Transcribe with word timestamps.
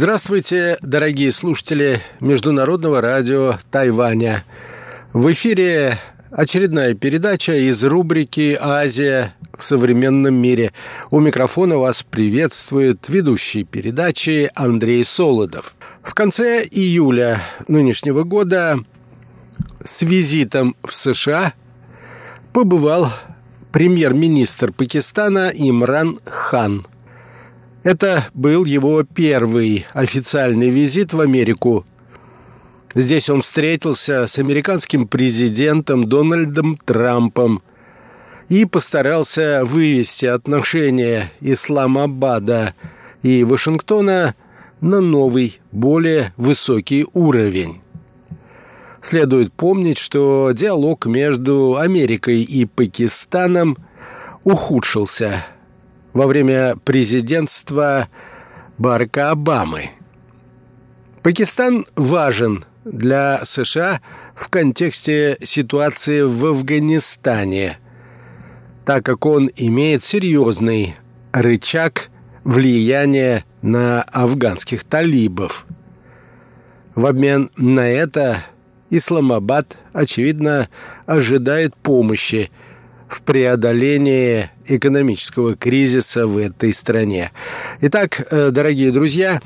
Здравствуйте, 0.00 0.78
дорогие 0.80 1.32
слушатели 1.32 2.00
Международного 2.20 3.00
радио 3.00 3.58
Тайваня. 3.72 4.44
В 5.12 5.32
эфире 5.32 5.98
очередная 6.30 6.94
передача 6.94 7.54
из 7.54 7.82
рубрики 7.82 8.56
«Азия 8.60 9.34
в 9.52 9.64
современном 9.64 10.36
мире». 10.36 10.72
У 11.10 11.18
микрофона 11.18 11.78
вас 11.78 12.04
приветствует 12.04 13.08
ведущий 13.08 13.64
передачи 13.64 14.52
Андрей 14.54 15.04
Солодов. 15.04 15.74
В 16.04 16.14
конце 16.14 16.62
июля 16.62 17.42
нынешнего 17.66 18.22
года 18.22 18.78
с 19.82 20.02
визитом 20.02 20.76
в 20.84 20.94
США 20.94 21.54
побывал 22.52 23.12
премьер-министр 23.72 24.70
Пакистана 24.70 25.50
Имран 25.52 26.20
Хан– 26.24 26.86
это 27.88 28.26
был 28.34 28.66
его 28.66 29.02
первый 29.02 29.86
официальный 29.94 30.68
визит 30.68 31.14
в 31.14 31.22
Америку. 31.22 31.86
Здесь 32.94 33.30
он 33.30 33.40
встретился 33.40 34.26
с 34.26 34.38
американским 34.38 35.08
президентом 35.08 36.04
Дональдом 36.04 36.76
Трампом 36.84 37.62
и 38.50 38.66
постарался 38.66 39.62
вывести 39.64 40.26
отношения 40.26 41.32
Исламабада 41.40 42.74
и 43.22 43.42
Вашингтона 43.42 44.34
на 44.82 45.00
новый, 45.00 45.58
более 45.72 46.34
высокий 46.36 47.06
уровень. 47.14 47.80
Следует 49.00 49.50
помнить, 49.50 49.96
что 49.96 50.50
диалог 50.52 51.06
между 51.06 51.78
Америкой 51.78 52.42
и 52.42 52.66
Пакистаном 52.66 53.78
ухудшился– 54.44 55.46
во 56.12 56.26
время 56.26 56.76
президентства 56.84 58.08
Барака 58.78 59.30
Обамы. 59.30 59.90
Пакистан 61.22 61.86
важен 61.96 62.64
для 62.84 63.44
США 63.44 64.00
в 64.34 64.48
контексте 64.48 65.36
ситуации 65.42 66.22
в 66.22 66.46
Афганистане, 66.46 67.78
так 68.84 69.04
как 69.04 69.26
он 69.26 69.50
имеет 69.56 70.02
серьезный 70.02 70.94
рычаг 71.32 72.08
влияния 72.44 73.44
на 73.60 74.02
афганских 74.02 74.84
талибов. 74.84 75.66
В 76.94 77.06
обмен 77.06 77.50
на 77.56 77.88
это 77.88 78.44
Исламабад, 78.90 79.76
очевидно, 79.92 80.68
ожидает 81.06 81.76
помощи– 81.76 82.50
в 83.08 83.22
преодолении 83.22 84.50
экономического 84.68 85.56
кризиса 85.56 86.26
в 86.26 86.36
этой 86.36 86.72
стране. 86.72 87.32
Итак, 87.80 88.26
э, 88.30 88.50
дорогие 88.50 88.92
друзья, 88.92 89.40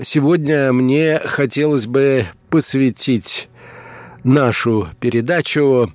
сегодня 0.00 0.72
мне 0.72 1.20
хотелось 1.24 1.86
бы 1.86 2.26
посвятить 2.50 3.48
нашу 4.24 4.88
передачу 5.00 5.92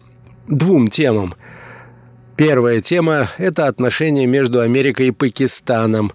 двум 0.48 0.88
темам. 0.88 1.36
Первая 2.36 2.82
тема– 2.82 3.30
это 3.38 3.68
отношения 3.68 4.26
между 4.26 4.62
Америкой 4.62 5.08
и 5.08 5.12
Пакистаном. 5.12 6.12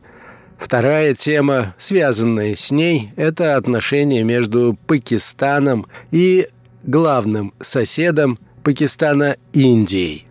Вторая 0.56 1.14
тема, 1.14 1.74
связанная 1.78 2.56
с 2.56 2.72
ней, 2.72 3.12
это 3.14 3.56
отношения 3.56 4.24
между 4.24 4.76
Пакистаном 4.88 5.86
и 6.10 6.48
главным 6.82 7.54
соседом 7.60 8.38
Пакистана– 8.64 9.36
Индией. 9.52 10.27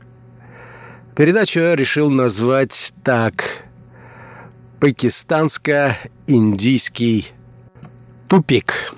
Передачу 1.18 1.60
я 1.62 1.76
решил 1.76 2.12
назвать 2.12 2.94
так 3.04 3.64
«Пакистанско-индийский 4.80 7.26
тупик». 8.30 8.94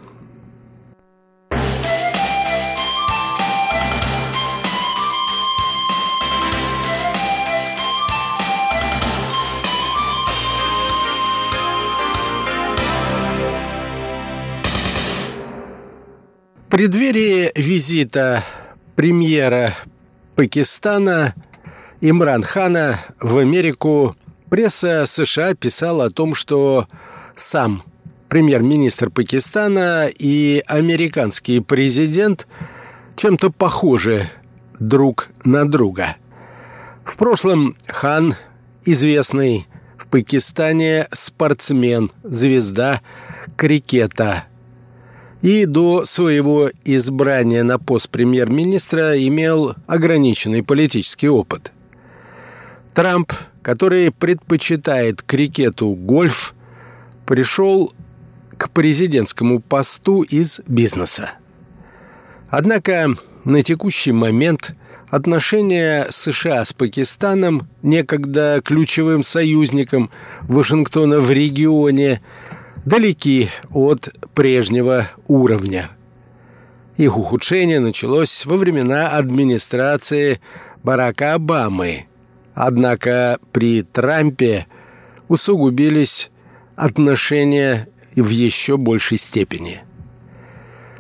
В 16.58 16.64
преддверии 16.70 17.54
визита 17.56 18.44
премьера 18.98 19.74
Пакистана– 20.36 21.34
Имран 22.02 22.44
Хана 22.44 23.02
в 23.20 23.38
Америку. 23.40 24.16
Пресса 24.50 25.06
США 25.06 25.54
писала 25.54 26.06
о 26.06 26.10
том, 26.10 26.34
что 26.34 26.88
сам 27.36 27.84
премьер-министр 28.30 29.10
Пакистана 29.10 30.08
и 30.08 30.64
американский 30.66 31.60
президент 31.60 32.48
чем-то 33.16 33.52
похожи 33.52 34.30
друг 34.80 35.28
на 35.44 35.70
друга. 35.70 36.16
В 37.04 37.18
прошлом 37.18 37.76
Хан, 37.88 38.36
известный 38.86 39.68
в 39.98 40.08
Пакистане 40.08 41.08
спортсмен, 41.12 42.12
звезда 42.24 43.02
крикета, 43.58 44.46
и 45.42 45.66
до 45.66 46.06
своего 46.06 46.70
избрания 46.86 47.64
на 47.64 47.78
пост 47.78 48.10
премьер-министра 48.10 49.22
имел 49.22 49.76
ограниченный 49.86 50.64
политический 50.64 51.28
опыт– 51.28 51.74
Трамп, 53.00 53.32
который 53.62 54.12
предпочитает 54.12 55.22
крикету 55.22 55.92
гольф, 55.92 56.54
пришел 57.26 57.94
к 58.58 58.70
президентскому 58.72 59.62
посту 59.62 60.24
из 60.24 60.60
бизнеса. 60.68 61.32
Однако 62.50 63.16
на 63.46 63.62
текущий 63.62 64.12
момент 64.12 64.76
отношения 65.10 66.08
США 66.10 66.66
с 66.66 66.74
Пакистаном, 66.74 67.70
некогда 67.84 68.62
ключевым 68.62 69.24
союзником 69.24 70.12
Вашингтона 70.42 71.22
в 71.22 71.32
регионе, 71.32 72.20
далеки 72.86 73.48
от 73.72 74.10
прежнего 74.34 75.08
уровня. 75.26 75.90
Их 76.98 77.18
ухудшение 77.18 77.80
началось 77.80 78.46
во 78.46 78.58
времена 78.58 79.08
администрации 79.08 80.42
Барака 80.84 81.36
Обамы– 81.36 82.08
Однако 82.60 83.40
при 83.54 83.84
Трампе 83.84 84.68
усугубились 85.30 86.30
отношения 86.76 87.88
в 88.18 88.28
еще 88.28 88.76
большей 88.76 89.18
степени. 89.18 89.82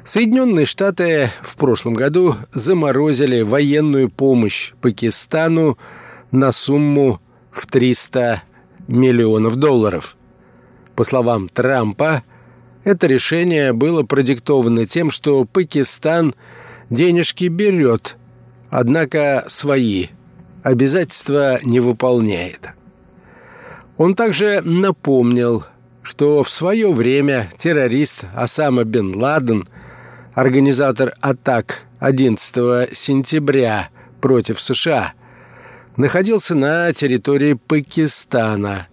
Соединенные 0.05 0.65
Штаты 0.65 1.31
в 1.41 1.57
прошлом 1.57 1.95
году 1.95 2.37
заморозили 2.53 3.41
военную 3.41 4.09
помощь 4.09 4.71
Пакистану 4.79 5.77
на 6.31 6.53
сумму 6.53 7.19
в 7.51 7.67
300 7.67 8.41
миллионов 8.87 9.57
долларов. 9.57 10.15
По 10.95 11.03
словам 11.03 11.49
Трампа, 11.49 12.23
это 12.85 13.05
решение 13.05 13.73
было 13.73 14.03
продиктовано 14.03 14.85
тем, 14.85 15.11
что 15.11 15.43
Пакистан 15.43 16.35
денежки 16.89 17.49
берет, 17.49 18.15
однако 18.69 19.43
свои– 19.49 20.07
обязательства 20.63 21.59
не 21.63 21.79
выполняет. 21.79 22.69
Он 23.97 24.15
также 24.15 24.61
напомнил, 24.63 25.65
что 26.03 26.44
в 26.44 26.50
свое 26.50 26.91
время 26.91 27.50
террорист 27.57 28.25
Осама 28.35 28.83
бен 28.83 29.15
Ладен, 29.15 29.67
организатор 30.33 31.13
атак 31.21 31.83
11 32.00 32.97
сентября 32.97 33.89
против 34.21 34.61
США, 34.61 35.13
находился 35.97 36.56
на 36.56 36.94
территории 36.94 37.53
Пакистана, 37.53 38.88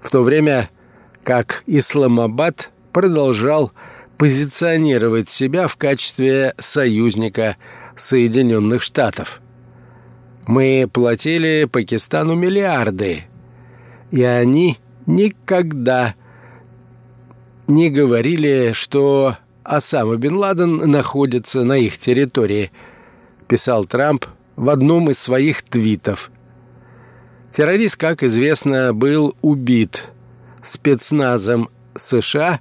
в 0.00 0.10
то 0.10 0.22
время 0.22 0.68
как 1.22 1.62
Исламабад 1.66 2.70
продолжал 2.92 3.72
позиционировать 4.18 5.28
себя 5.28 5.68
в 5.68 5.76
качестве 5.76 6.54
союзника 6.58 7.56
Соединенных 7.96 8.82
Штатов– 8.82 9.40
мы 10.46 10.88
платили 10.92 11.68
Пакистану 11.70 12.34
миллиарды, 12.34 13.24
и 14.10 14.22
они 14.22 14.78
никогда 15.06 16.14
не 17.66 17.90
говорили, 17.90 18.72
что 18.74 19.36
Осама 19.64 20.16
бен 20.16 20.36
Ладен 20.36 20.90
находится 20.90 21.64
на 21.64 21.78
их 21.78 21.96
территории, 21.96 22.70
писал 23.48 23.86
Трамп 23.86 24.26
в 24.56 24.68
одном 24.68 25.10
из 25.10 25.18
своих 25.18 25.62
твитов. 25.62 26.30
Террорист, 27.50 27.96
как 27.96 28.22
известно, 28.22 28.92
был 28.92 29.34
убит 29.40 30.10
спецназом 30.60 31.70
США 31.94 32.60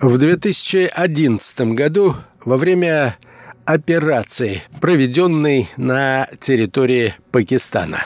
в 0.00 0.18
2011 0.18 1.60
году 1.74 2.14
во 2.44 2.56
время 2.56 3.16
операции, 3.64 4.62
проведенной 4.80 5.68
на 5.76 6.28
территории 6.40 7.14
Пакистана. 7.30 8.04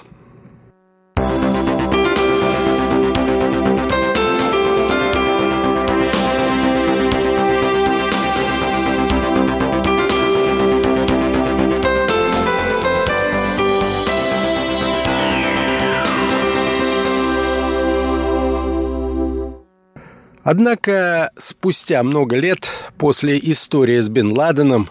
Однако 20.50 21.30
спустя 21.36 22.02
много 22.02 22.36
лет 22.36 22.70
после 22.96 23.38
истории 23.38 24.00
с 24.00 24.08
Бен 24.08 24.32
Ладеном 24.32 24.88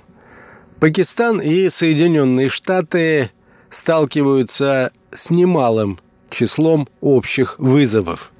Пакистан 0.80 1.42
и 1.42 1.70
Соединенные 1.70 2.50
Штаты 2.50 3.32
сталкиваются 3.70 4.92
с 5.12 5.32
немалым 5.32 6.00
числом 6.30 6.88
общих 7.02 7.58
вызовов. 7.58 8.32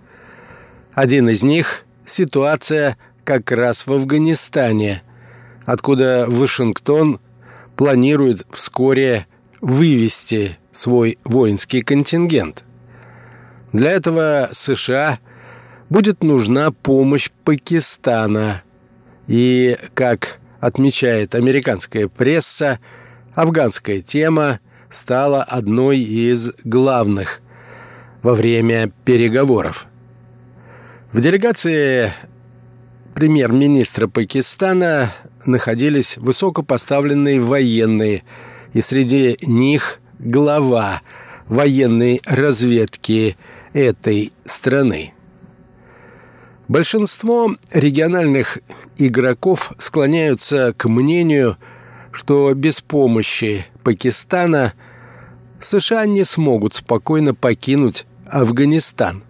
Один 0.94 1.30
из 1.30 1.42
них– 1.42 1.84
ситуация 2.06 2.96
как 3.24 3.52
раз 3.52 3.88
в 3.88 3.94
Афганистане, 3.94 5.02
откуда 5.66 6.26
Вашингтон 6.28 7.20
планирует 7.76 8.46
вскоре 8.52 9.26
вывести 9.60 10.60
свой 10.72 11.18
воинский 11.24 11.82
контингент. 11.82 12.64
Для 13.74 13.92
этого 13.92 14.50
США 14.52 15.18
будет 15.90 16.24
нужна 16.24 16.72
помощь 16.72 17.32
Пакистана. 17.44 18.62
И, 19.28 19.76
как 19.96 20.40
отмечает 20.60 21.36
американская 21.36 22.08
пресса, 22.08 22.80
афганская 23.34 24.02
тема 24.02 24.60
стала 24.90 25.44
одной 25.44 26.00
из 26.00 26.52
главных 26.64 27.42
во 28.24 28.34
время 28.34 28.92
переговоров. 29.06 29.88
В 31.12 31.22
делегации 31.22 32.14
премьер-министра 33.14 34.08
Пакистана 34.08 35.14
находились 35.46 36.18
высокопоставленные 36.18 37.40
военные, 37.40 38.24
и 38.74 38.82
среди 38.82 39.38
них 39.42 40.00
глава 40.20 41.02
военной 41.48 42.22
разведки 42.26 43.38
этой 43.74 44.34
страны. 44.46 45.14
Большинство 46.68 47.56
региональных 47.72 48.60
игроков 48.98 49.72
склоняются 49.78 50.74
к 50.76 50.90
мнению, 50.90 51.58
что 52.12 52.54
без 52.54 52.82
помощи 52.82 53.66
Пакистана 53.84 54.74
США 55.60 56.06
не 56.06 56.26
смогут 56.26 56.74
спокойно 56.74 57.34
покинуть 57.34 58.06
Афганистан, 58.26 59.24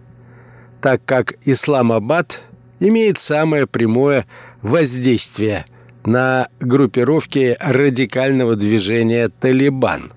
так 0.80 1.00
как 1.04 1.34
Исламабад 1.44 2.40
имеет 2.80 3.18
самое 3.20 3.68
прямое 3.68 4.26
воздействие 4.60 5.64
на 6.04 6.48
группировки 6.58 7.56
радикального 7.60 8.56
движения 8.56 9.28
«Талибан». 9.28 10.10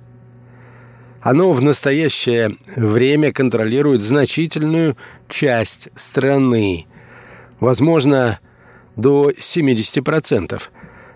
Оно 1.22 1.54
в 1.54 1.62
настоящее 1.62 2.58
время 2.76 3.32
контролирует 3.32 4.02
значительную 4.02 4.98
часть 5.28 5.90
страны, 5.94 6.88
возможно, 7.62 8.40
до 8.98 9.30
70%. 9.30 10.62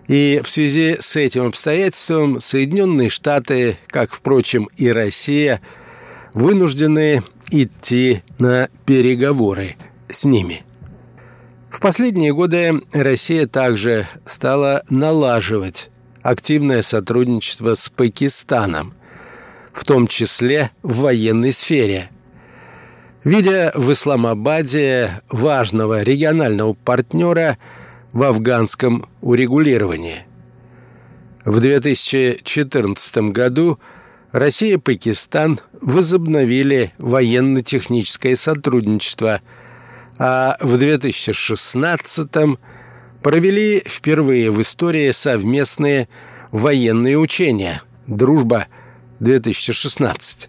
И 0.08 0.40
в 0.44 0.50
связи 0.50 0.98
с 1.00 1.18
этим 1.18 1.48
обстоятельством 1.48 2.40
Соединенные 2.40 3.10
Штаты, 3.10 3.78
как, 3.88 4.14
впрочем, 4.14 4.70
и 4.78 4.88
Россия, 4.90 5.60
вынуждены 6.34 7.24
идти 7.52 8.22
на 8.40 8.70
переговоры 8.86 9.76
с 10.08 10.24
ними. 10.24 10.64
В 11.70 11.82
последние 11.82 12.34
годы 12.34 12.82
Россия 12.94 13.48
также 13.48 14.08
стала 14.26 14.84
налаживать 14.90 15.90
активное 16.22 16.84
сотрудничество 16.84 17.76
с 17.76 17.90
Пакистаном, 17.90 18.94
в 19.74 19.84
том 19.84 20.08
числе 20.08 20.72
в 20.84 21.00
военной 21.00 21.52
сфере– 21.52 22.10
видя 23.26 23.72
в 23.74 23.92
Исламабаде 23.92 25.22
важного 25.30 26.04
регионального 26.04 26.72
партнера 26.74 27.58
в 28.14 28.24
афганском 28.24 29.10
урегулировании. 29.22 30.26
В 31.44 31.60
2014 31.60 33.18
году 33.34 33.78
Россия 34.32 34.76
и 34.76 34.78
Пакистан 34.78 35.60
возобновили 35.82 36.94
военно-техническое 36.98 38.38
сотрудничество, 38.38 39.42
а 40.18 40.56
в 40.62 40.78
2016 40.78 42.30
провели 43.22 43.84
впервые 43.86 44.50
в 44.52 44.62
истории 44.62 45.12
совместные 45.12 46.08
военные 46.52 47.18
учения 47.18 47.82
«Дружба-2016». 48.08 50.48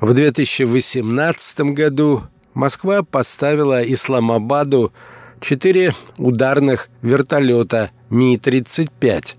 В 0.00 0.14
2018 0.14 1.60
году 1.74 2.22
Москва 2.54 3.02
поставила 3.02 3.82
Исламабаду 3.82 4.94
четыре 5.40 5.94
ударных 6.16 6.88
вертолета 7.02 7.90
Ми-35 8.08 9.36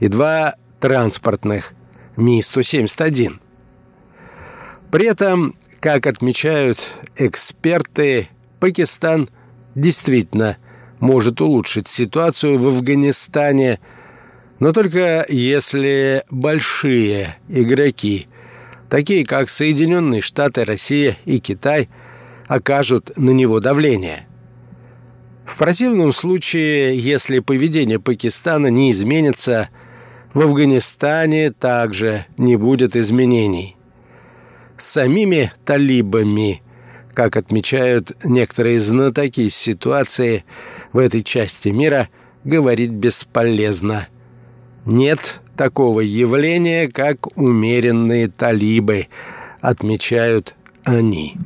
и 0.00 0.08
два 0.08 0.54
транспортных 0.80 1.74
Ми-171. 2.16 3.34
При 4.90 5.06
этом, 5.06 5.54
как 5.80 6.06
отмечают 6.06 6.78
эксперты, 7.16 8.30
Пакистан 8.60 9.28
действительно 9.74 10.56
может 10.98 11.42
улучшить 11.42 11.88
ситуацию 11.88 12.58
в 12.58 12.66
Афганистане, 12.68 13.80
но 14.60 14.72
только 14.72 15.26
если 15.28 16.24
большие 16.30 17.36
игроки 17.50 18.28
такие 18.94 19.24
как 19.24 19.50
Соединенные 19.50 20.20
Штаты, 20.20 20.64
Россия 20.64 21.18
и 21.24 21.40
Китай, 21.40 21.88
окажут 22.46 23.10
на 23.18 23.30
него 23.30 23.58
давление. 23.58 24.28
В 25.44 25.58
противном 25.58 26.12
случае, 26.12 26.96
если 26.96 27.40
поведение 27.40 27.98
Пакистана 27.98 28.68
не 28.68 28.92
изменится, 28.92 29.68
в 30.32 30.42
Афганистане 30.42 31.50
также 31.50 32.26
не 32.38 32.54
будет 32.54 32.94
изменений. 32.94 33.76
С 34.76 34.86
самими 34.86 35.52
талибами, 35.64 36.62
как 37.14 37.34
отмечают 37.34 38.12
некоторые 38.22 38.78
знатоки 38.78 39.48
ситуации 39.48 40.44
в 40.92 40.98
этой 40.98 41.24
части 41.24 41.70
мира, 41.70 42.08
говорить 42.44 42.92
бесполезно. 42.92 44.06
Нет 44.86 45.40
такого 45.56 46.00
явления, 46.00 46.88
как 46.88 47.36
умеренные 47.36 48.28
талибы, 48.28 49.08
отмечают 49.60 50.54
они. 50.84 51.36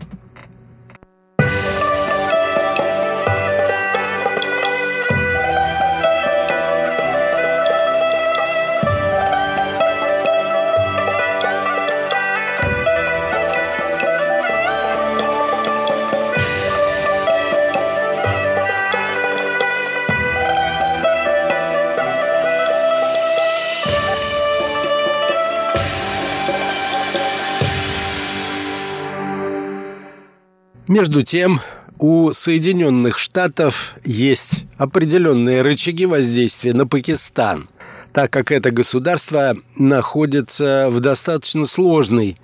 Между 30.88 31.22
тем, 31.22 31.60
у 31.98 32.32
Соединенных 32.32 33.18
Штатов 33.18 33.94
есть 34.06 34.64
определенные 34.78 35.60
рычаги 35.60 36.06
воздействия 36.06 36.72
на 36.72 36.86
Пакистан, 36.86 37.68
так 38.14 38.32
как 38.32 38.50
это 38.50 38.70
государство 38.70 39.54
находится 39.76 40.88
в 40.90 41.00
достаточно 41.00 41.66
сложной 41.66 42.38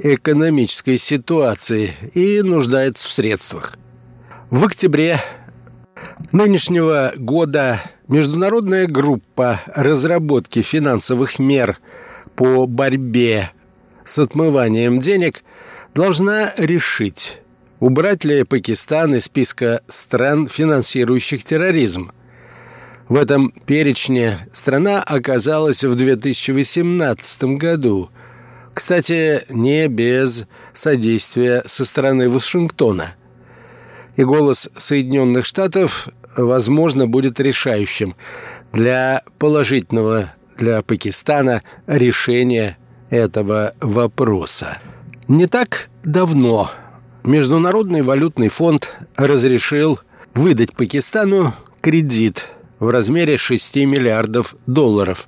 экономической 0.00 0.98
ситуации 0.98 1.94
и 2.12 2.42
нуждается 2.42 3.06
в 3.06 3.12
средствах. 3.12 3.78
В 4.50 4.64
октябре 4.64 5.20
нынешнего 6.32 7.12
года 7.16 7.80
международная 8.08 8.88
группа 8.88 9.60
разработки 9.66 10.60
финансовых 10.60 11.38
мер 11.38 11.78
по 12.34 12.66
борьбе 12.66 13.52
с 14.02 14.18
отмыванием 14.18 15.00
денег 15.00 15.44
должна 15.94 16.52
решить, 16.56 17.38
убрать 17.80 18.24
ли 18.24 18.44
Пакистан 18.44 19.14
из 19.14 19.24
списка 19.24 19.82
стран, 19.88 20.48
финансирующих 20.48 21.44
терроризм. 21.44 22.12
В 23.08 23.16
этом 23.16 23.52
перечне 23.66 24.48
страна 24.52 25.02
оказалась 25.02 25.84
в 25.84 25.94
2018 25.94 27.44
году. 27.56 28.10
Кстати, 28.74 29.42
не 29.50 29.88
без 29.88 30.46
содействия 30.72 31.62
со 31.66 31.84
стороны 31.84 32.28
Вашингтона. 32.28 33.14
И 34.16 34.24
голос 34.24 34.68
Соединенных 34.76 35.46
Штатов, 35.46 36.08
возможно, 36.36 37.06
будет 37.06 37.38
решающим 37.38 38.16
для 38.72 39.22
положительного 39.38 40.32
для 40.58 40.82
Пакистана 40.82 41.62
решения 41.86 42.76
этого 43.10 43.74
вопроса. 43.80 44.78
Не 45.28 45.46
так 45.46 45.88
давно 46.02 46.70
Международный 47.26 48.02
валютный 48.02 48.48
фонд 48.48 48.94
разрешил 49.16 49.98
выдать 50.34 50.76
Пакистану 50.76 51.54
кредит 51.80 52.46
в 52.78 52.88
размере 52.88 53.36
6 53.36 53.78
миллиардов 53.78 54.54
долларов. 54.68 55.26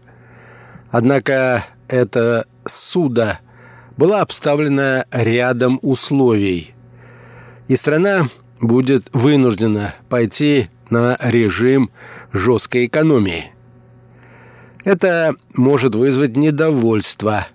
Однако 0.92 1.66
эта 1.88 2.46
суда 2.66 3.40
была 3.96 4.20
обставлена 4.20 5.06
рядом 5.10 5.80
условий, 5.82 6.72
и 7.66 7.74
страна 7.74 8.28
будет 8.60 9.08
вынуждена 9.12 9.96
пойти 10.08 10.68
на 10.90 11.16
режим 11.20 11.90
жесткой 12.32 12.86
экономии. 12.86 13.50
Это 14.84 15.34
может 15.56 15.96
вызвать 15.96 16.36
недовольство, 16.36 17.48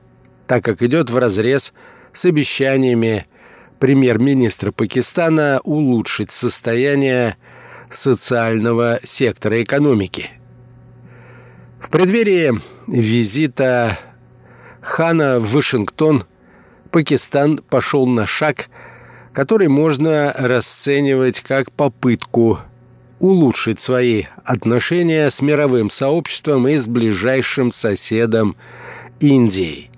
так 0.48 0.66
как 0.66 0.84
идет 0.84 1.10
вразрез 1.10 1.72
с 2.12 2.26
обещаниями 2.26 3.26
премьер-министра 3.80 4.72
Пакистана 4.72 5.60
улучшить 5.63 6.32
состояние 6.32 7.38
социального 7.89 9.00
сектора 9.03 9.62
экономики. 9.62 10.30
В 11.80 11.89
преддверии 11.89 12.53
визита 12.88 14.00
Хана 14.82 15.39
в 15.39 15.53
Вашингтон 15.53 16.24
Пакистан 16.92 17.58
пошел 17.58 18.06
на 18.06 18.25
шаг, 18.25 18.70
который 19.34 19.68
можно 19.68 20.34
расценивать 20.38 21.42
как 21.42 21.72
попытку 21.72 22.60
улучшить 23.20 23.80
свои 23.80 24.25
отношения 24.44 25.30
с 25.30 25.42
мировым 25.42 25.89
сообществом 25.89 26.68
и 26.68 26.77
с 26.77 26.88
ближайшим 26.88 27.72
соседом 27.72 28.56
Индией. 29.20 29.89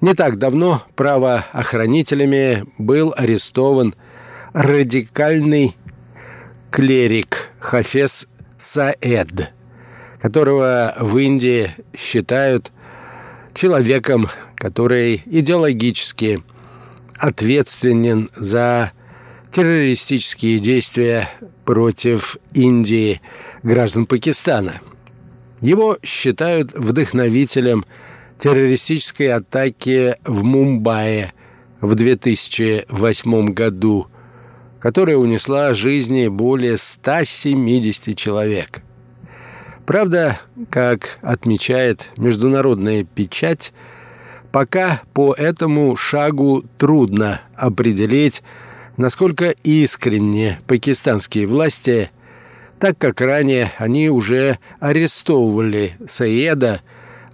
Не 0.00 0.14
так 0.14 0.38
давно 0.38 0.84
правоохранителями 0.94 2.64
был 2.78 3.12
арестован 3.16 3.94
радикальный 4.52 5.76
клерик 6.70 7.50
Хафес 7.58 8.28
Саэд, 8.56 9.50
которого 10.20 10.94
в 11.00 11.18
Индии 11.18 11.72
считают 11.96 12.70
человеком, 13.54 14.28
который 14.54 15.22
идеологически 15.26 16.44
ответственен 17.18 18.30
за 18.36 18.92
террористические 19.50 20.60
действия 20.60 21.28
против 21.64 22.36
Индии 22.54 23.20
граждан 23.64 24.06
Пакистана. 24.06 24.80
Его 25.60 25.98
считают 26.04 26.72
вдохновителем 26.72 27.84
террористической 28.38 29.32
атаки 29.32 30.16
в 30.24 30.44
Мумбаи 30.44 31.32
в 31.80 31.94
2008 31.94 33.48
году, 33.50 34.06
которая 34.80 35.16
унесла 35.16 35.74
жизни 35.74 36.28
более 36.28 36.78
170 36.78 38.16
человек. 38.16 38.82
Правда, 39.86 40.38
как 40.70 41.18
отмечает 41.22 42.08
международная 42.16 43.04
печать, 43.04 43.72
пока 44.52 45.02
по 45.14 45.32
этому 45.32 45.96
шагу 45.96 46.64
трудно 46.76 47.40
определить, 47.54 48.42
насколько 48.96 49.50
искренне 49.64 50.58
пакистанские 50.66 51.46
власти, 51.46 52.10
так 52.78 52.98
как 52.98 53.20
ранее 53.20 53.72
они 53.78 54.10
уже 54.10 54.58
арестовывали 54.78 55.96
Саеда, 56.06 56.82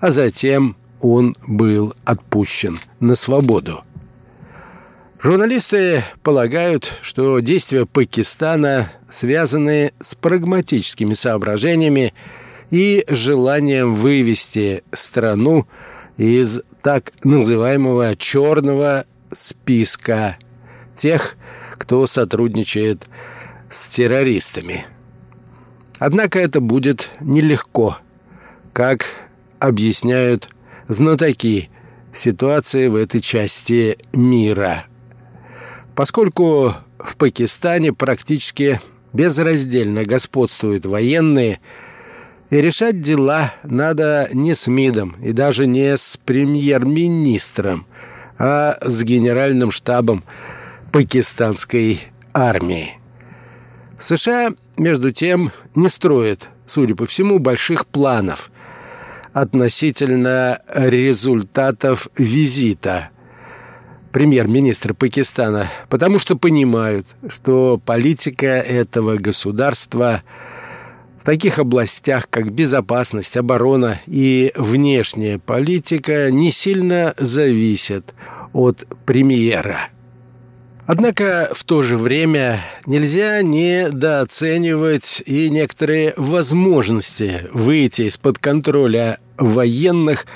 а 0.01 0.11
затем 0.11 0.77
он 1.05 1.37
был 1.47 1.95
отпущен 2.05 2.81
на 2.99 3.15
свободу. 3.15 3.85
Журналисты 5.23 6.03
полагают, 6.23 6.93
что 7.03 7.39
действия 7.41 7.87
Пакистана 7.87 8.91
связаны 9.09 9.93
с 10.01 10.15
прагматическими 10.15 11.15
соображениями 11.15 12.15
и 12.71 13.05
желанием 13.09 13.95
вывести 13.95 14.83
страну 14.93 15.67
из 16.17 16.61
так 16.83 17.13
называемого 17.23 18.17
черного 18.17 19.05
списка 19.31 20.39
тех, 20.95 21.37
кто 21.73 22.07
сотрудничает 22.07 23.07
с 23.69 23.89
террористами. 23.89 24.87
Однако 25.99 26.39
это 26.39 26.61
будет 26.61 27.09
нелегко, 27.21 27.99
как 28.73 29.07
объясняют 29.59 30.54
знатоки 30.89 31.71
ситуации 32.13 32.89
в 32.89 32.97
этой 32.97 33.21
части 33.21 33.99
мира. 34.13 34.85
Поскольку 35.95 36.75
в 36.99 37.17
Пакистане 37.17 37.93
практически 37.93 38.81
безраздельно 39.13 40.05
господствуют 40.05 40.87
военные, 40.87 41.61
и 42.51 42.57
решать 42.57 43.01
дела 43.01 43.55
надо 43.65 44.29
не 44.33 44.55
с 44.55 44.67
МИДом 44.67 45.17
и 45.23 45.33
даже 45.33 45.67
не 45.67 45.97
с 45.97 46.19
премьер-министром, 46.25 47.87
а 48.39 48.77
с 48.81 49.03
генеральным 49.03 49.71
штабом 49.71 50.23
пакистанской 50.93 52.01
армии. 52.33 52.99
США, 53.97 54.53
между 54.77 55.13
тем, 55.13 55.53
не 55.75 55.89
строят, 55.89 56.49
судя 56.67 56.95
по 56.95 57.07
всему, 57.07 57.39
больших 57.39 57.87
планов 57.87 58.51
относительно 59.35 60.63
результатов 60.73 62.09
визита 62.17 63.11
премьер-министра 64.13 64.95
Пакистана, 64.95 65.71
потому 65.91 66.21
что 66.21 66.37
понимают, 66.37 67.07
что 67.29 67.81
политика 67.85 68.47
этого 68.47 69.17
государства 69.17 70.23
в 71.21 71.25
таких 71.25 71.59
областях, 71.59 72.29
как 72.31 72.53
безопасность, 72.53 73.37
оборона 73.37 74.01
и 74.07 74.53
внешняя 74.55 75.39
политика, 75.39 76.31
не 76.31 76.53
сильно 76.53 77.13
зависят 77.19 78.15
от 78.53 78.87
премьера– 79.05 79.89
Однако 80.87 81.51
в 81.55 81.65
то 81.65 81.83
же 81.83 81.97
время 81.97 82.61
нельзя 82.87 83.41
недооценивать 83.41 85.23
и 85.25 85.49
некоторые 85.49 86.13
возможности 86.17 87.49
выйти 87.53 88.03
из-под 88.03 88.39
контроля 88.39 89.19
военных, 89.39 90.27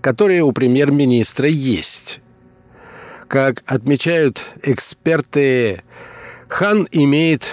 которые 0.00 0.42
у 0.42 0.52
премьер-министра 0.52 1.48
есть. 1.48 2.20
Как 3.28 3.62
отмечают 3.66 4.44
эксперты, 4.62 5.82
хан 6.48 6.88
имеет 6.90 7.44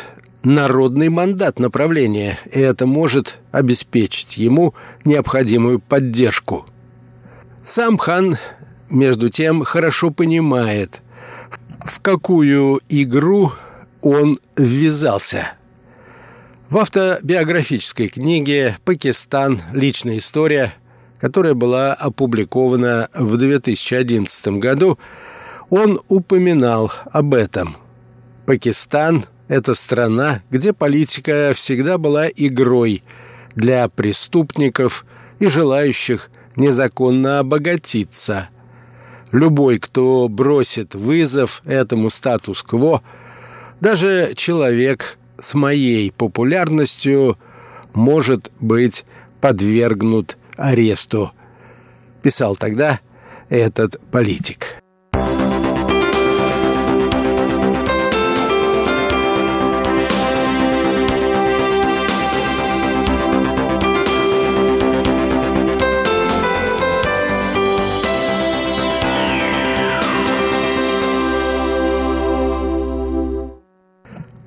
народный 0.44 1.10
мандат 1.10 1.60
направления, 1.60 2.39
и 2.51 2.60
это 2.60 2.88
может 2.88 3.38
обеспечить 3.51 4.38
ему 4.38 4.74
необходимую 5.06 5.80
поддержку. 5.80 6.66
Сам 7.62 7.98
хан, 7.98 8.38
между 8.89 9.30
тем, 9.30 9.63
хорошо 9.63 10.12
понимает– 10.12 11.01
в 11.88 12.01
какую 12.01 12.82
игру 12.89 13.54
он 14.01 14.39
ввязался. 14.58 15.54
В 16.70 16.77
автобиографической 16.77 18.10
книге 18.10 18.77
«Пакистан. 18.84 19.62
Личная 19.72 20.18
история», 20.18 20.74
которая 21.20 21.54
была 21.54 21.94
опубликована 21.94 23.10
в 23.14 23.38
2011 23.38 24.48
году, 24.60 24.98
он 25.70 26.00
упоминал 26.08 26.92
об 27.12 27.34
этом. 27.34 27.78
Пакистан– 28.46 29.26
это 29.48 29.74
страна, 29.76 30.42
где 30.50 30.74
политика 30.74 31.52
всегда 31.54 31.98
была 31.98 32.28
игрой 32.28 33.04
для 33.56 33.88
преступников 33.90 35.06
и 35.40 35.48
желающих 35.48 36.30
незаконно 36.56 37.40
обогатиться– 37.40 38.50
Любой, 39.32 39.78
кто 39.80 40.28
бросит 40.30 40.96
вызов 40.96 41.62
этому 41.66 42.10
статус-кво, 42.10 43.02
даже 43.82 44.34
человек 44.36 45.18
с 45.38 45.54
моей 45.54 46.12
популярностью 46.12 47.38
может 47.94 48.52
быть 48.60 49.06
подвергнут 49.42 50.38
аресту, 50.58 51.32
писал 52.22 52.56
тогда 52.56 53.00
этот 53.50 54.00
политик. 54.12 54.82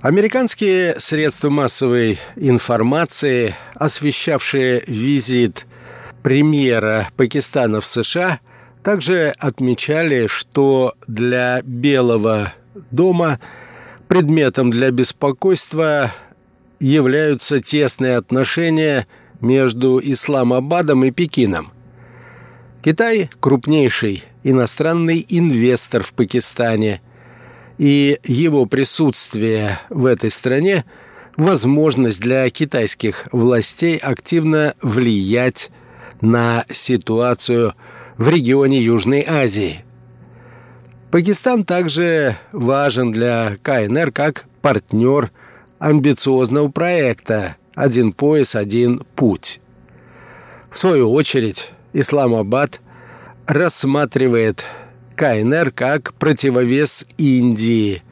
Американские 0.02 0.98
средства 0.98 1.50
массовой 1.50 2.18
информации, 2.36 3.54
освещавшие 3.74 4.82
визит 4.86 5.66
премьера 6.22 7.08
Пакистана 7.16 7.80
в 7.80 7.86
США, 7.86 8.40
также 8.82 9.34
отмечали, 9.38 10.26
что 10.26 10.94
для 11.06 11.62
Белого 11.62 12.52
дома 12.90 13.38
предметом 14.08 14.70
для 14.70 14.90
беспокойства 14.90 16.12
являются 16.80 17.60
тесные 17.60 18.16
отношения 18.16 19.06
между 19.40 20.00
Исламабадом 20.02 21.04
и 21.04 21.10
Пекином. 21.10 21.72
Китай– 22.82 23.30
крупнейший 23.40 24.24
иностранный 24.42 25.24
инвестор 25.28 26.02
в 26.02 26.14
Пакистане, 26.14 27.02
и 27.76 28.18
его 28.24 28.66
присутствие 28.66 29.78
в 29.90 30.06
этой 30.06 30.30
стране– 30.30 30.84
возможность 31.36 32.20
для 32.20 32.48
китайских 32.50 33.28
властей 33.32 33.96
активно 33.96 34.74
влиять 34.82 35.70
на 36.20 36.64
ситуацию 36.68 37.74
в 38.16 38.28
регионе 38.28 38.80
Южной 38.80 39.24
Азии. 39.26 39.84
Пакистан 41.10 41.64
также 41.64 42.36
важен 42.52 43.12
для 43.12 43.56
КНР 43.62 44.12
как 44.12 44.44
партнер 44.62 45.30
амбициозного 45.78 46.68
проекта 46.68 47.56
«Один 47.74 48.12
пояс, 48.12 48.54
один 48.54 49.02
путь». 49.16 49.60
В 50.70 50.78
свою 50.78 51.10
очередь, 51.12 51.70
Исламабад 51.92 52.80
рассматривает 53.46 54.64
КНР 55.16 55.72
как 55.72 56.14
противовес 56.14 57.04
Индии, 57.18 58.02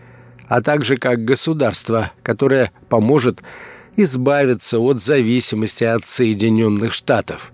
а 0.48 0.60
также 0.60 0.96
как 0.96 1.24
государство, 1.24 2.10
которое 2.22 2.72
поможет 2.88 3.40
избавиться 3.96 4.78
от 4.80 5.00
зависимости 5.00 5.84
от 5.84 6.04
Соединенных 6.04 6.92
Штатов. 6.92 7.52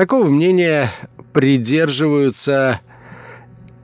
Такого 0.00 0.28
мнения 0.28 0.90
придерживаются, 1.34 2.80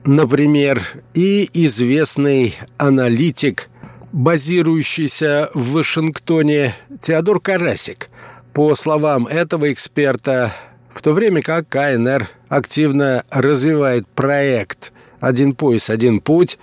например, 0.03 0.81
и 1.13 1.47
известный 1.53 2.55
аналитик, 2.77 3.69
базирующийся 4.13 5.51
в 5.53 5.73
Вашингтоне 5.73 6.75
Теодор 6.99 7.39
Карасик. 7.39 8.09
По 8.51 8.73
словам 8.73 9.27
этого 9.27 9.71
эксперта, 9.71 10.51
в 10.89 11.03
то 11.03 11.13
время 11.13 11.43
как 11.43 11.69
КНР 11.69 12.27
активно 12.49 13.23
развивает 13.29 14.07
проект 14.07 14.93
«Один 15.19 15.53
пояс, 15.53 15.91
один 15.91 16.19
путь», 16.19 16.57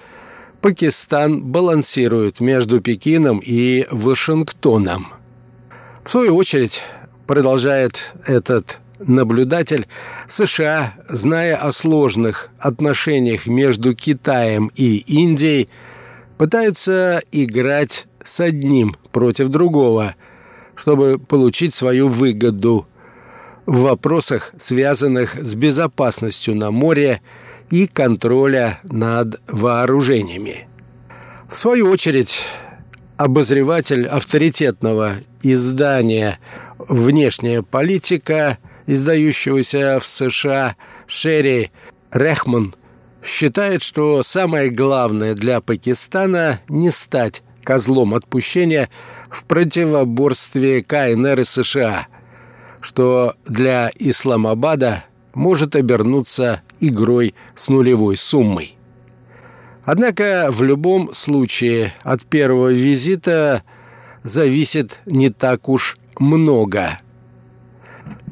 Пакистан 0.62 1.40
балансирует 1.40 2.40
между 2.40 2.80
Пекином 2.80 3.40
и 3.40 3.86
Вашингтоном. 3.92 5.12
В 6.02 6.10
свою 6.10 6.34
очередь, 6.34 6.82
продолжает 7.28 8.16
этот 8.26 8.80
наблюдатель, 8.98 9.86
США, 10.26 10.94
зная 11.08 11.56
о 11.56 11.72
сложных 11.72 12.50
отношениях 12.58 13.46
между 13.46 13.94
Китаем 13.94 14.70
и 14.74 14.96
Индией, 14.98 15.68
пытаются 16.38 17.22
играть 17.32 18.06
с 18.22 18.40
одним 18.40 18.96
против 19.12 19.48
другого, 19.48 20.14
чтобы 20.76 21.18
получить 21.18 21.74
свою 21.74 22.08
выгоду 22.08 22.86
в 23.66 23.82
вопросах, 23.82 24.52
связанных 24.56 25.36
с 25.36 25.54
безопасностью 25.54 26.56
на 26.56 26.70
море 26.70 27.20
и 27.70 27.86
контроля 27.86 28.80
над 28.84 29.40
вооружениями. 29.48 30.66
В 31.48 31.56
свою 31.56 31.88
очередь, 31.88 32.42
обозреватель 33.16 34.06
авторитетного 34.06 35.16
издания 35.42 36.38
«Внешняя 36.78 37.62
политика», 37.62 38.58
издающегося 38.86 39.98
в 40.00 40.06
США 40.06 40.76
Шерри 41.06 41.70
Рехман, 42.12 42.74
считает, 43.22 43.82
что 43.82 44.22
самое 44.22 44.70
главное 44.70 45.34
для 45.34 45.60
Пакистана 45.60 46.60
не 46.68 46.90
стать 46.90 47.42
козлом 47.62 48.14
отпущения 48.14 48.90
в 49.30 49.44
противоборстве 49.44 50.82
КНР 50.82 51.40
и 51.40 51.44
США– 51.44 52.06
что 52.84 53.34
для 53.46 53.90
Исламабада 53.98 55.04
может 55.32 55.74
обернуться 55.74 56.60
игрой 56.80 57.34
с 57.54 57.70
нулевой 57.70 58.18
суммой. 58.18 58.76
Однако 59.86 60.48
в 60.50 60.62
любом 60.62 61.14
случае 61.14 61.94
от 62.02 62.26
первого 62.26 62.68
визита 62.68 63.62
зависит 64.22 65.00
не 65.06 65.30
так 65.30 65.70
уж 65.70 65.96
много. 66.18 66.98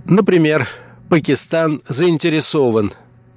Например, 0.05 0.69
Пакистан 1.09 1.83
заинтересован 1.89 2.93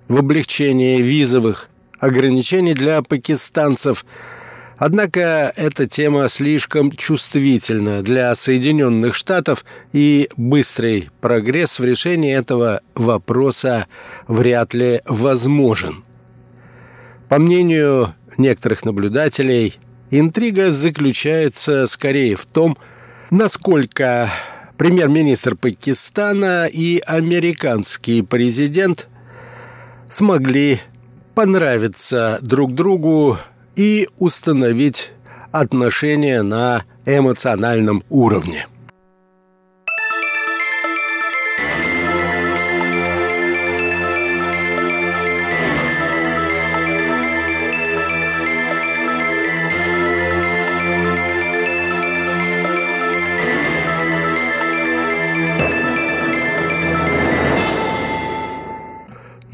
в 0.07 0.17
облегчении 0.17 1.01
визовых 1.01 1.69
ограничений 1.99 2.73
для 2.73 3.01
пакистанцев– 3.01 4.05
Однако 4.77 5.53
эта 5.55 5.87
тема 5.87 6.27
слишком 6.27 6.91
чувствительна 6.91 8.01
для 8.01 8.35
Соединенных 8.35 9.15
Штатов, 9.15 9.63
и 9.93 10.29
быстрый 10.35 11.09
прогресс 11.21 11.79
в 11.79 11.85
решении 11.85 12.35
этого 12.35 12.81
вопроса 12.93 13.87
вряд 14.27 14.73
ли 14.73 15.01
возможен. 15.05 16.03
По 17.29 17.39
мнению 17.39 18.13
некоторых 18.37 18.83
наблюдателей, 18.83 19.75
интрига 20.11 20.71
заключается 20.71 21.87
скорее 21.87 22.35
в 22.35 22.45
том, 22.45 22.77
насколько 23.31 24.29
премьер-министр 24.77 25.55
Пакистана 25.55 26.65
и 26.65 26.99
американский 26.99 28.21
президент 28.21 29.07
смогли 30.07 30.79
понравиться 31.33 32.39
друг 32.41 32.73
другу 32.73 33.37
и 33.75 34.07
установить 34.17 35.11
отношения 35.51 36.41
на 36.41 36.83
эмоциональном 37.05 38.03
уровне. 38.09 38.67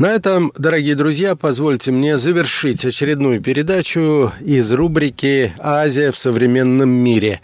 На 0.01 0.07
этом, 0.07 0.51
дорогие 0.57 0.95
друзья, 0.95 1.35
позвольте 1.35 1.91
мне 1.91 2.17
завершить 2.17 2.83
очередную 2.83 3.39
передачу 3.39 4.31
из 4.43 4.71
рубрики 4.71 5.53
«Азия 5.59 6.11
в 6.11 6.17
современном 6.17 6.89
мире». 6.89 7.39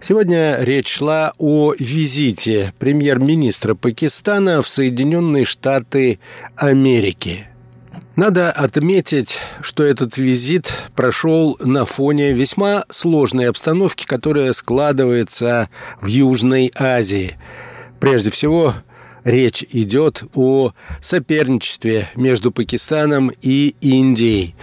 Сегодня 0.00 0.58
речь 0.60 0.86
шла 0.86 1.32
о 1.36 1.74
визите 1.76 2.72
премьер-министра 2.78 3.74
Пакистана 3.74 4.62
в 4.62 4.68
Соединенные 4.68 5.44
Штаты 5.44 6.20
Америки. 6.54 7.48
Надо 8.14 8.52
отметить, 8.52 9.40
что 9.60 9.82
этот 9.82 10.16
визит 10.16 10.72
прошел 10.94 11.56
на 11.58 11.86
фоне 11.86 12.32
весьма 12.34 12.84
сложной 12.88 13.48
обстановки, 13.48 14.06
которая 14.06 14.52
складывается 14.52 15.68
в 16.00 16.06
Южной 16.06 16.70
Азии. 16.78 17.36
Прежде 17.98 18.30
всего, 18.30 18.76
речь 19.24 19.64
идет 19.70 20.22
о 20.34 20.72
соперничестве 21.00 22.08
между 22.16 22.52
Пакистаном 22.52 23.32
и 23.42 23.74
Индией, 23.80 24.54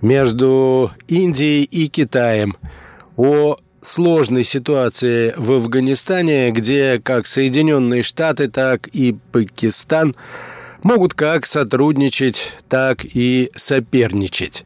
между 0.00 0.90
Индией 1.08 1.64
и 1.64 1.88
Китаем, 1.88 2.56
о 3.16 3.56
сложной 3.80 4.44
ситуации 4.44 5.34
в 5.36 5.52
Афганистане, 5.52 6.50
где 6.50 7.00
как 7.02 7.26
Соединенные 7.26 8.02
Штаты, 8.02 8.48
так 8.48 8.88
и 8.88 9.16
Пакистан 9.32 10.14
могут 10.82 11.14
как 11.14 11.46
сотрудничать, 11.46 12.52
так 12.68 13.04
и 13.04 13.50
соперничать. 13.54 14.64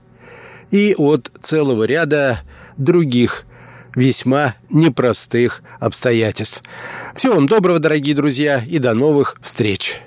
И 0.70 0.94
от 0.96 1.30
целого 1.40 1.84
ряда 1.84 2.42
других 2.76 3.44
весьма 3.94 4.54
непростых 4.70 5.62
обстоятельств. 5.80 6.62
Всего 7.14 7.34
вам 7.34 7.46
доброго, 7.46 7.78
дорогие 7.78 8.14
друзья, 8.14 8.62
и 8.66 8.78
до 8.78 8.94
новых 8.94 9.36
встреч! 9.40 10.00